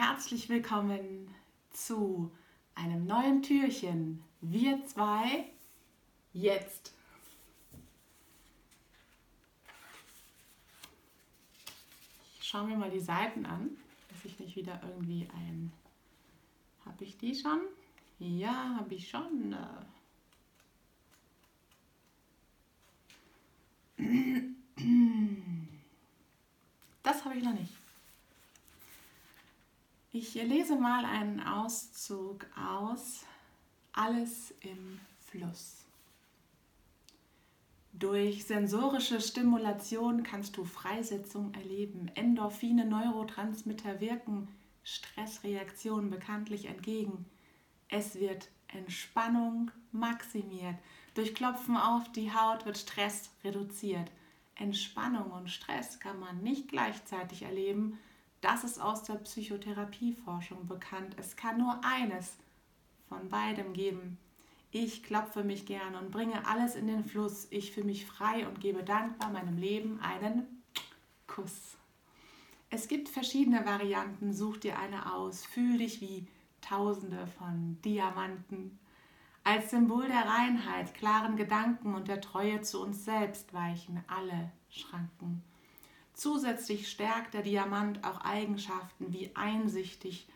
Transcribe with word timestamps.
herzlich 0.00 0.48
willkommen 0.48 1.28
zu 1.72 2.32
einem 2.74 3.06
neuen 3.06 3.42
Türchen. 3.42 4.24
Wir 4.40 4.82
zwei 4.86 5.44
jetzt. 6.32 6.94
Ich 12.40 12.48
schaue 12.48 12.66
mir 12.66 12.78
mal 12.78 12.90
die 12.90 12.98
Seiten 12.98 13.44
an, 13.44 13.76
dass 14.08 14.24
ich 14.24 14.38
nicht 14.40 14.56
wieder 14.56 14.80
irgendwie 14.82 15.28
ein. 15.34 15.70
Habe 16.86 17.04
ich 17.04 17.18
die 17.18 17.34
schon? 17.34 17.60
Ja, 18.18 18.76
habe 18.78 18.94
ich 18.94 19.06
schon. 19.06 19.54
Das 27.02 27.22
habe 27.22 27.36
ich 27.36 27.44
noch 27.44 27.52
nicht. 27.52 27.74
Ich 30.22 30.34
lese 30.34 30.76
mal 30.76 31.06
einen 31.06 31.40
Auszug 31.40 32.44
aus 32.54 33.24
Alles 33.94 34.52
im 34.60 35.00
Fluss. 35.18 35.86
Durch 37.94 38.44
sensorische 38.44 39.22
Stimulation 39.22 40.22
kannst 40.22 40.58
du 40.58 40.66
Freisetzung 40.66 41.54
erleben. 41.54 42.10
Endorphine, 42.16 42.84
Neurotransmitter 42.84 44.00
wirken 44.00 44.48
Stressreaktionen 44.84 46.10
bekanntlich 46.10 46.66
entgegen. 46.66 47.24
Es 47.88 48.16
wird 48.16 48.50
Entspannung 48.68 49.70
maximiert. 49.90 50.76
Durch 51.14 51.34
Klopfen 51.34 51.78
auf 51.78 52.12
die 52.12 52.30
Haut 52.30 52.66
wird 52.66 52.76
Stress 52.76 53.30
reduziert. 53.42 54.10
Entspannung 54.54 55.30
und 55.30 55.48
Stress 55.48 55.98
kann 55.98 56.20
man 56.20 56.42
nicht 56.42 56.68
gleichzeitig 56.68 57.44
erleben, 57.44 57.98
das 58.40 58.64
ist 58.64 58.80
aus 58.80 59.02
der 59.04 59.14
Psychotherapieforschung 59.14 60.66
bekannt. 60.66 61.14
Es 61.18 61.36
kann 61.36 61.58
nur 61.58 61.80
eines 61.84 62.36
von 63.08 63.28
beidem 63.28 63.72
geben. 63.72 64.18
Ich 64.70 65.02
klopfe 65.02 65.42
mich 65.42 65.66
gern 65.66 65.96
und 65.96 66.10
bringe 66.10 66.46
alles 66.46 66.76
in 66.76 66.86
den 66.86 67.04
Fluss. 67.04 67.48
Ich 67.50 67.72
fühle 67.72 67.86
mich 67.86 68.06
frei 68.06 68.46
und 68.46 68.60
gebe 68.60 68.84
dankbar 68.84 69.30
meinem 69.30 69.58
Leben 69.58 70.00
einen 70.00 70.62
Kuss. 71.26 71.76
Es 72.70 72.86
gibt 72.86 73.08
verschiedene 73.08 73.66
Varianten. 73.66 74.32
Such 74.32 74.58
dir 74.58 74.78
eine 74.78 75.12
aus. 75.12 75.44
Fühl 75.44 75.78
dich 75.78 76.00
wie 76.00 76.26
Tausende 76.60 77.26
von 77.38 77.80
Diamanten. 77.82 78.78
Als 79.42 79.70
Symbol 79.70 80.06
der 80.06 80.26
Reinheit, 80.26 80.94
klaren 80.94 81.36
Gedanken 81.36 81.94
und 81.94 82.08
der 82.08 82.20
Treue 82.20 82.60
zu 82.60 82.80
uns 82.80 83.04
selbst 83.04 83.52
weichen 83.52 84.04
alle 84.06 84.52
Schranken. 84.68 85.42
Zusätzlich 86.20 86.90
stärkt 86.90 87.32
der 87.32 87.40
Diamant 87.40 88.04
auch 88.04 88.20
Eigenschaften 88.20 89.10
wie 89.10 89.30
Einsichtigkeit 89.34 90.28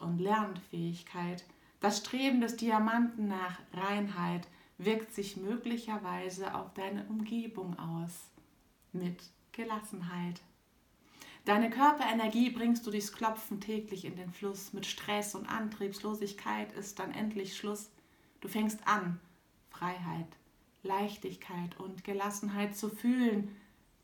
und 0.00 0.18
Lernfähigkeit. 0.18 1.44
Das 1.80 1.98
Streben 1.98 2.40
des 2.40 2.56
Diamanten 2.56 3.28
nach 3.28 3.58
Reinheit 3.74 4.48
wirkt 4.78 5.12
sich 5.12 5.36
möglicherweise 5.36 6.54
auf 6.54 6.72
deine 6.72 7.04
Umgebung 7.04 7.78
aus 7.78 8.30
mit 8.94 9.24
Gelassenheit. 9.52 10.40
Deine 11.44 11.68
Körperenergie 11.68 12.48
bringst 12.48 12.86
du 12.86 12.90
durchs 12.90 13.12
Klopfen 13.12 13.60
täglich 13.60 14.06
in 14.06 14.16
den 14.16 14.32
Fluss. 14.32 14.72
Mit 14.72 14.86
Stress 14.86 15.34
und 15.34 15.44
Antriebslosigkeit 15.44 16.72
ist 16.72 16.98
dann 16.98 17.12
endlich 17.12 17.58
Schluss. 17.58 17.90
Du 18.40 18.48
fängst 18.48 18.88
an, 18.88 19.20
Freiheit, 19.68 20.28
Leichtigkeit 20.82 21.78
und 21.78 22.04
Gelassenheit 22.04 22.74
zu 22.74 22.88
fühlen, 22.88 23.54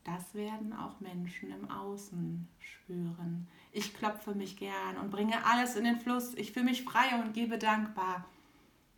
das 0.03 0.33
werden 0.33 0.73
auch 0.73 0.99
Menschen 0.99 1.51
im 1.51 1.69
Außen 1.71 2.47
spüren. 2.59 3.47
Ich 3.71 3.93
klopfe 3.93 4.35
mich 4.35 4.57
gern 4.57 4.97
und 5.01 5.11
bringe 5.11 5.45
alles 5.45 5.75
in 5.75 5.85
den 5.85 5.99
Fluss. 5.99 6.33
Ich 6.35 6.51
fühle 6.51 6.65
mich 6.65 6.83
frei 6.83 7.21
und 7.21 7.33
gebe 7.33 7.57
dankbar 7.57 8.25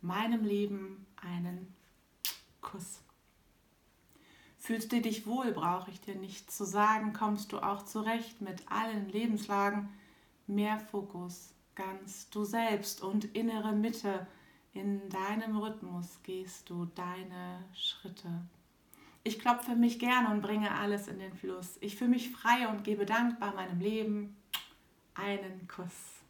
meinem 0.02 0.44
Leben 0.44 1.06
einen 1.16 1.74
Kuss. 2.60 3.00
Fühlst 4.58 4.90
du 4.90 5.00
dich 5.00 5.26
wohl, 5.26 5.52
brauche 5.52 5.92
ich 5.92 6.00
dir 6.00 6.16
nicht 6.16 6.50
zu 6.50 6.64
sagen, 6.64 7.12
kommst 7.12 7.52
du 7.52 7.60
auch 7.60 7.84
zurecht 7.84 8.40
mit 8.40 8.70
allen 8.70 9.08
Lebenslagen. 9.08 9.88
Mehr 10.48 10.80
Fokus, 10.80 11.54
ganz 11.76 12.28
du 12.30 12.44
selbst 12.44 13.00
und 13.00 13.26
innere 13.36 13.72
Mitte. 13.72 14.26
In 14.72 15.08
deinem 15.08 15.56
Rhythmus 15.56 16.20
gehst 16.24 16.68
du 16.68 16.86
deine 16.96 17.64
Schritte. 17.74 18.42
Ich 19.26 19.40
klopfe 19.40 19.74
mich 19.74 19.98
gern 19.98 20.26
und 20.26 20.40
bringe 20.40 20.72
alles 20.72 21.08
in 21.08 21.18
den 21.18 21.34
Fluss. 21.34 21.78
Ich 21.80 21.96
fühle 21.96 22.10
mich 22.10 22.30
frei 22.30 22.68
und 22.68 22.84
gebe 22.84 23.04
dankbar 23.04 23.56
meinem 23.56 23.80
Leben 23.80 24.36
einen 25.16 25.66
Kuss. 25.66 26.22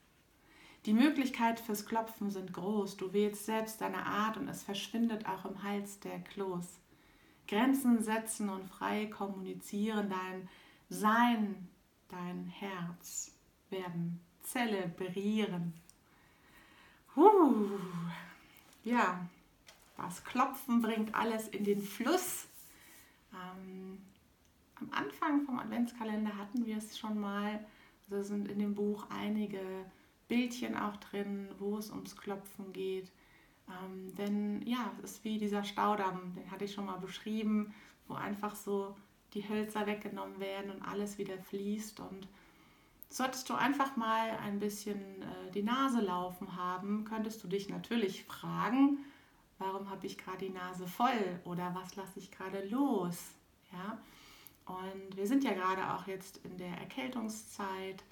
Die 0.86 0.94
Möglichkeit 0.94 1.60
fürs 1.60 1.84
Klopfen 1.84 2.30
sind 2.30 2.54
groß. 2.54 2.96
Du 2.96 3.12
wählst 3.12 3.44
selbst 3.44 3.82
deine 3.82 4.06
Art 4.06 4.38
und 4.38 4.48
es 4.48 4.62
verschwindet 4.62 5.26
auch 5.26 5.44
im 5.44 5.62
Hals 5.62 6.00
der 6.00 6.20
Kloß. 6.20 6.64
Grenzen 7.46 8.02
setzen 8.02 8.48
und 8.48 8.66
frei 8.66 9.04
kommunizieren, 9.04 10.08
dein 10.08 10.48
Sein, 10.88 11.68
dein 12.08 12.46
Herz 12.46 13.30
werden 13.68 14.20
zelebrieren. 14.42 15.74
Uh, 17.14 17.68
ja, 18.84 19.20
das 19.98 20.24
Klopfen 20.24 20.80
bringt 20.80 21.14
alles 21.14 21.46
in 21.48 21.64
den 21.64 21.82
Fluss. 21.82 22.46
Ähm, 23.36 23.98
am 24.76 24.90
Anfang 24.92 25.42
vom 25.42 25.58
Adventskalender 25.58 26.36
hatten 26.36 26.66
wir 26.66 26.76
es 26.76 26.98
schon 26.98 27.18
mal. 27.18 27.64
Also 28.10 28.22
sind 28.22 28.48
in 28.48 28.58
dem 28.58 28.74
Buch 28.74 29.06
einige 29.10 29.60
Bildchen 30.28 30.76
auch 30.76 30.96
drin, 30.96 31.48
wo 31.58 31.78
es 31.78 31.90
ums 31.90 32.16
Klopfen 32.16 32.72
geht. 32.72 33.10
Ähm, 33.68 34.14
denn 34.14 34.62
ja, 34.66 34.92
es 35.02 35.12
ist 35.12 35.24
wie 35.24 35.38
dieser 35.38 35.64
Staudamm, 35.64 36.34
den 36.34 36.50
hatte 36.50 36.64
ich 36.64 36.72
schon 36.72 36.86
mal 36.86 36.98
beschrieben, 36.98 37.74
wo 38.06 38.14
einfach 38.14 38.54
so 38.54 38.94
die 39.34 39.48
Hölzer 39.48 39.86
weggenommen 39.86 40.38
werden 40.38 40.70
und 40.70 40.82
alles 40.82 41.18
wieder 41.18 41.38
fließt. 41.38 42.00
Und 42.00 42.28
solltest 43.08 43.48
du 43.48 43.54
einfach 43.54 43.96
mal 43.96 44.30
ein 44.38 44.58
bisschen 44.58 45.22
äh, 45.22 45.50
die 45.52 45.62
Nase 45.62 46.00
laufen 46.00 46.56
haben, 46.56 47.04
könntest 47.04 47.42
du 47.42 47.48
dich 47.48 47.68
natürlich 47.68 48.24
fragen, 48.24 48.98
warum 49.58 49.90
habe 49.90 50.06
ich 50.06 50.18
gerade 50.18 50.46
die 50.46 50.52
Nase 50.52 50.86
voll 50.86 51.40
oder 51.44 51.74
was 51.74 51.96
lasse 51.96 52.18
ich 52.18 52.30
gerade 52.30 52.66
los? 52.68 53.16
Ja? 53.72 53.98
Und 54.66 55.16
wir 55.16 55.26
sind 55.26 55.44
ja 55.44 55.52
gerade 55.52 55.94
auch 55.94 56.06
jetzt 56.06 56.40
in 56.44 56.56
der 56.58 56.76
Erkältungszeit 56.78 58.02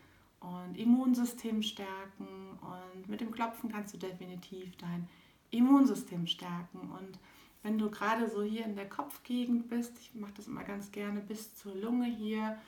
und 0.41 0.77
Immunsystem 0.77 1.63
stärken 1.63 2.59
und 2.61 3.09
mit 3.09 3.21
dem 3.21 3.33
Klopfen 3.33 3.71
kannst 3.71 3.95
du 3.95 3.99
definitiv 3.99 4.77
dein 4.77 5.09
Immunsystem 5.51 6.27
stärken. 6.27 6.91
Und 6.93 7.19
wenn 7.63 7.79
du 7.79 7.91
gerade 7.91 8.29
so 8.29 8.43
hier 8.43 8.65
in 8.65 8.77
der 8.77 8.89
Kopfgegend 8.89 9.69
bist, 9.69 9.99
ich 9.99 10.15
mache 10.15 10.35
das 10.37 10.47
immer 10.47 10.65
ganz 10.65 10.93
gerne 10.93 11.21
bis 11.21 11.55
zur 11.57 11.75
Lunge 11.75 12.07
hier, 12.07 12.59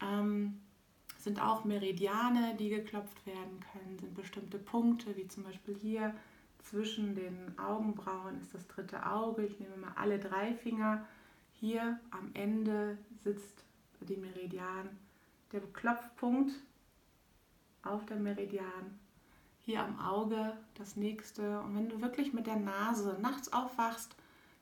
ähm, 0.00 0.60
sind 1.18 1.40
auch 1.40 1.64
Meridiane, 1.64 2.56
die 2.58 2.68
geklopft 2.68 3.26
werden 3.26 3.60
können, 3.72 3.98
sind 3.98 4.14
bestimmte 4.14 4.58
Punkte, 4.58 5.16
wie 5.16 5.26
zum 5.28 5.44
Beispiel 5.44 5.76
hier 5.76 6.14
zwischen 6.70 7.14
den 7.14 7.58
Augenbrauen 7.58 8.40
ist 8.40 8.54
das 8.54 8.66
dritte 8.66 9.06
Auge. 9.06 9.46
Ich 9.46 9.58
nehme 9.60 9.76
mal 9.76 9.92
alle 9.96 10.18
drei 10.18 10.54
Finger. 10.54 11.06
Hier 11.52 11.98
am 12.10 12.30
Ende 12.34 12.98
sitzt 13.22 13.64
die 14.00 14.16
Meridian, 14.16 14.88
der 15.52 15.60
Klopfpunkt 15.72 16.52
auf 17.82 18.04
der 18.06 18.16
Meridian. 18.16 18.98
Hier 19.60 19.82
am 19.82 19.98
Auge 19.98 20.56
das 20.74 20.96
nächste. 20.96 21.60
Und 21.60 21.76
wenn 21.76 21.88
du 21.88 22.00
wirklich 22.00 22.32
mit 22.32 22.46
der 22.46 22.56
Nase 22.56 23.16
nachts 23.20 23.52
aufwachst, 23.52 24.14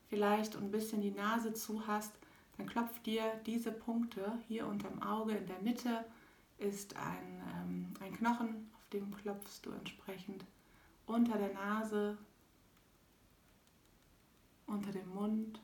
vielleicht 0.09 0.55
und 0.55 0.65
ein 0.65 0.71
bisschen 0.71 1.01
die 1.01 1.11
Nase 1.11 1.53
zu 1.53 1.85
hast, 1.87 2.13
dann 2.57 2.67
klopf 2.67 2.99
dir 2.99 3.23
diese 3.45 3.71
Punkte 3.71 4.39
hier 4.47 4.67
unterm 4.67 5.01
Auge 5.01 5.33
in 5.33 5.47
der 5.47 5.61
Mitte 5.61 6.05
ist 6.57 6.95
ein, 6.95 7.41
ähm, 7.53 7.93
ein 7.99 8.13
Knochen, 8.13 8.69
auf 8.75 8.87
dem 8.93 9.13
klopfst 9.15 9.61
du 9.63 9.71
entsprechend 9.71 10.45
unter 11.05 11.37
der 11.37 11.53
Nase, 11.53 12.17
unter 14.67 14.91
dem 14.91 15.07
Mund. 15.13 15.59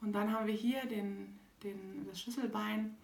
Und 0.00 0.12
dann 0.12 0.32
haben 0.32 0.46
wir 0.46 0.54
hier 0.54 0.84
den, 0.86 1.38
den, 1.62 2.06
das 2.06 2.20
Schlüsselbein 2.20 2.96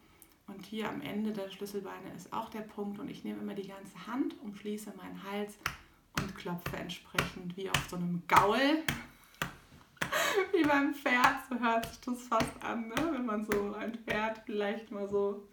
und 0.48 0.64
hier 0.64 0.88
am 0.88 1.00
Ende 1.00 1.32
der 1.32 1.50
Schlüsselbeine 1.50 2.12
ist 2.16 2.32
auch 2.32 2.48
der 2.48 2.62
Punkt 2.62 2.98
und 2.98 3.08
ich 3.10 3.22
nehme 3.22 3.40
immer 3.40 3.54
die 3.54 3.68
ganze 3.68 4.06
Hand, 4.06 4.34
umschließe 4.42 4.92
meinen 4.96 5.22
Hals 5.22 5.58
und 6.18 6.34
klopfe 6.34 6.76
entsprechend 6.76 7.56
wie 7.56 7.70
auf 7.70 7.88
so 7.88 7.96
einem 7.96 8.22
Gaul. 8.26 8.58
wie 10.52 10.64
beim 10.64 10.94
Pferd, 10.94 11.36
so 11.48 11.58
hört 11.58 11.86
sich 11.86 12.00
das 12.00 12.22
fast 12.22 12.62
an, 12.62 12.88
ne? 12.88 12.94
wenn 13.12 13.26
man 13.26 13.44
so 13.44 13.74
ein 13.74 13.94
Pferd 13.94 14.40
vielleicht 14.46 14.90
mal 14.90 15.08
so 15.08 15.46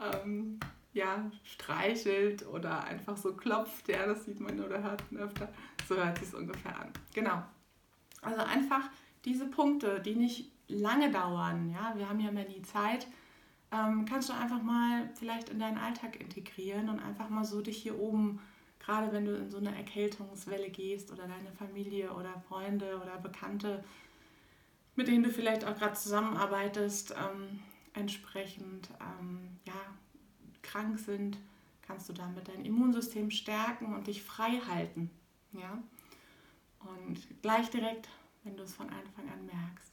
ähm, 0.00 0.60
ja, 0.98 1.30
streichelt 1.44 2.46
oder 2.48 2.84
einfach 2.84 3.16
so 3.16 3.32
klopft, 3.34 3.88
ja, 3.88 4.04
das 4.06 4.24
sieht 4.24 4.40
man 4.40 4.60
oder 4.60 4.82
hört 4.82 5.10
man 5.10 5.22
öfter, 5.22 5.48
so 5.88 5.96
hört 5.96 6.18
sich 6.18 6.28
es 6.28 6.34
ungefähr 6.34 6.78
an. 6.78 6.92
Genau. 7.14 7.42
Also 8.20 8.42
einfach 8.42 8.90
diese 9.24 9.46
Punkte, 9.46 10.00
die 10.00 10.16
nicht 10.16 10.50
lange 10.66 11.10
dauern, 11.10 11.70
ja, 11.70 11.94
wir 11.96 12.08
haben 12.08 12.20
ja 12.20 12.30
immer 12.30 12.44
die 12.44 12.62
Zeit, 12.62 13.06
ähm, 13.70 14.06
kannst 14.06 14.28
du 14.28 14.32
einfach 14.32 14.60
mal 14.60 15.08
vielleicht 15.14 15.50
in 15.50 15.60
deinen 15.60 15.78
Alltag 15.78 16.20
integrieren 16.20 16.88
und 16.88 16.98
einfach 16.98 17.28
mal 17.28 17.44
so 17.44 17.62
dich 17.62 17.76
hier 17.80 17.98
oben, 17.98 18.40
gerade 18.80 19.12
wenn 19.12 19.24
du 19.24 19.36
in 19.36 19.50
so 19.50 19.58
eine 19.58 19.76
Erkältungswelle 19.76 20.70
gehst 20.70 21.12
oder 21.12 21.28
deine 21.28 21.52
Familie 21.52 22.12
oder 22.12 22.42
Freunde 22.48 23.00
oder 23.00 23.18
Bekannte, 23.18 23.84
mit 24.96 25.06
denen 25.06 25.22
du 25.22 25.30
vielleicht 25.30 25.64
auch 25.64 25.76
gerade 25.78 25.94
zusammenarbeitest, 25.94 27.12
ähm, 27.12 27.60
entsprechend 27.94 28.90
ähm, 29.00 29.58
ja, 29.64 29.74
krank 30.68 30.98
sind, 30.98 31.38
kannst 31.82 32.08
du 32.08 32.12
damit 32.12 32.48
dein 32.48 32.64
Immunsystem 32.64 33.30
stärken 33.30 33.94
und 33.94 34.06
dich 34.06 34.22
frei 34.22 34.60
halten. 34.68 35.10
Ja? 35.52 35.82
Und 36.80 37.18
gleich 37.42 37.70
direkt, 37.70 38.08
wenn 38.44 38.56
du 38.56 38.62
es 38.62 38.74
von 38.74 38.86
Anfang 38.86 39.28
an 39.30 39.46
merkst. 39.46 39.92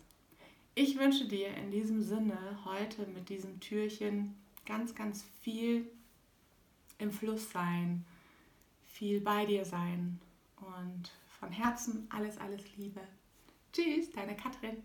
Ich 0.75 0.99
wünsche 0.99 1.25
dir 1.25 1.55
in 1.55 1.71
diesem 1.71 2.01
Sinne 2.01 2.37
heute 2.65 3.07
mit 3.07 3.29
diesem 3.29 3.59
Türchen 3.61 4.35
ganz, 4.65 4.93
ganz 4.93 5.23
viel 5.41 5.89
im 6.97 7.11
Fluss 7.11 7.49
sein, 7.51 8.05
viel 8.85 9.21
bei 9.21 9.45
dir 9.45 9.63
sein 9.63 10.19
und 10.57 11.11
von 11.39 11.51
Herzen 11.51 12.07
alles, 12.09 12.37
alles 12.37 12.75
Liebe. 12.75 13.01
Tschüss, 13.71 14.11
deine 14.11 14.35
Katrin. 14.35 14.83